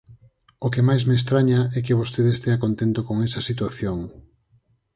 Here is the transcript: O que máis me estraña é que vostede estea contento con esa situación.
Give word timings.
O 0.65 0.67
que 0.73 0.85
máis 0.87 1.03
me 1.07 1.15
estraña 1.19 1.61
é 1.77 1.79
que 1.85 1.99
vostede 2.01 2.31
estea 2.35 2.61
contento 2.63 2.99
con 3.07 3.17
esa 3.27 3.41
situación. 3.49 3.97